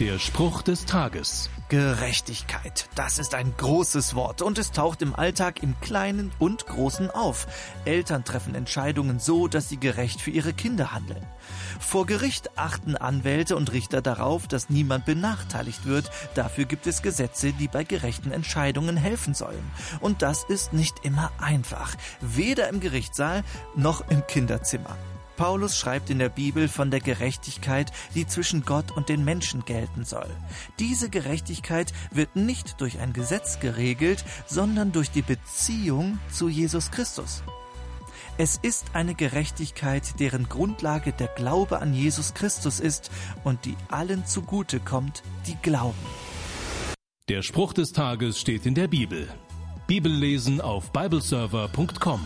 Der 0.00 0.18
Spruch 0.18 0.60
des 0.60 0.84
Tages. 0.84 1.48
Gerechtigkeit, 1.70 2.86
das 2.94 3.18
ist 3.18 3.34
ein 3.34 3.54
großes 3.56 4.14
Wort 4.14 4.42
und 4.42 4.58
es 4.58 4.70
taucht 4.70 5.00
im 5.00 5.16
Alltag 5.16 5.62
im 5.62 5.74
Kleinen 5.80 6.32
und 6.38 6.66
Großen 6.66 7.10
auf. 7.10 7.46
Eltern 7.86 8.22
treffen 8.22 8.54
Entscheidungen 8.54 9.18
so, 9.20 9.48
dass 9.48 9.70
sie 9.70 9.78
gerecht 9.78 10.20
für 10.20 10.30
ihre 10.30 10.52
Kinder 10.52 10.92
handeln. 10.92 11.26
Vor 11.80 12.04
Gericht 12.04 12.58
achten 12.58 12.94
Anwälte 12.94 13.56
und 13.56 13.72
Richter 13.72 14.02
darauf, 14.02 14.46
dass 14.46 14.68
niemand 14.68 15.06
benachteiligt 15.06 15.86
wird. 15.86 16.10
Dafür 16.34 16.66
gibt 16.66 16.86
es 16.86 17.00
Gesetze, 17.00 17.54
die 17.54 17.66
bei 17.66 17.82
gerechten 17.82 18.32
Entscheidungen 18.32 18.98
helfen 18.98 19.32
sollen. 19.32 19.64
Und 20.00 20.20
das 20.20 20.44
ist 20.44 20.74
nicht 20.74 21.06
immer 21.06 21.32
einfach, 21.40 21.96
weder 22.20 22.68
im 22.68 22.80
Gerichtssaal 22.80 23.44
noch 23.74 24.06
im 24.10 24.26
Kinderzimmer. 24.26 24.94
Paulus 25.36 25.78
schreibt 25.78 26.10
in 26.10 26.18
der 26.18 26.28
Bibel 26.28 26.68
von 26.68 26.90
der 26.90 27.00
Gerechtigkeit, 27.00 27.92
die 28.14 28.26
zwischen 28.26 28.64
Gott 28.64 28.90
und 28.90 29.08
den 29.08 29.24
Menschen 29.24 29.64
gelten 29.64 30.04
soll. 30.04 30.30
Diese 30.78 31.10
Gerechtigkeit 31.10 31.92
wird 32.10 32.36
nicht 32.36 32.80
durch 32.80 32.98
ein 32.98 33.12
Gesetz 33.12 33.60
geregelt, 33.60 34.24
sondern 34.46 34.92
durch 34.92 35.10
die 35.10 35.22
Beziehung 35.22 36.18
zu 36.30 36.48
Jesus 36.48 36.90
Christus. 36.90 37.42
Es 38.38 38.58
ist 38.60 38.88
eine 38.92 39.14
Gerechtigkeit, 39.14 40.20
deren 40.20 40.48
Grundlage 40.48 41.12
der 41.12 41.28
Glaube 41.28 41.80
an 41.80 41.94
Jesus 41.94 42.34
Christus 42.34 42.80
ist 42.80 43.10
und 43.44 43.64
die 43.64 43.76
allen 43.88 44.26
zugute 44.26 44.78
kommt, 44.78 45.22
die 45.46 45.56
glauben. 45.62 45.96
Der 47.28 47.42
Spruch 47.42 47.72
des 47.72 47.92
Tages 47.92 48.38
steht 48.38 48.66
in 48.66 48.74
der 48.74 48.88
Bibel. 48.88 49.28
Bibellesen 49.86 50.60
auf 50.60 50.92
bibleserver.com. 50.92 52.20